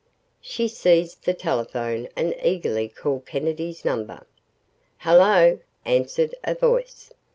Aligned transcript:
She 0.41 0.67
seized 0.67 1.25
the 1.25 1.35
telephone 1.35 2.09
and 2.15 2.35
eagerly 2.43 2.89
called 2.89 3.27
Kennedy's 3.27 3.85
number. 3.85 4.25
"Hello," 4.97 5.59
answered 5.85 6.33
a 6.43 6.55
voice. 6.55 7.13